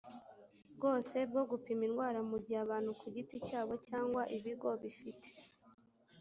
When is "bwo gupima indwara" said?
1.31-2.19